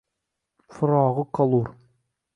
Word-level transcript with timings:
Firog’i 0.77 1.27
kolur. 1.39 1.69